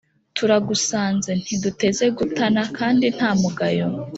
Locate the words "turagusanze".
0.37-1.31